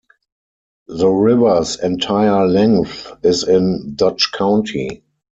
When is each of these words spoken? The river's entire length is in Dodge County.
The 0.87 1.07
river's 1.09 1.79
entire 1.79 2.47
length 2.47 3.11
is 3.21 3.47
in 3.47 3.93
Dodge 3.93 4.31
County. 4.31 5.03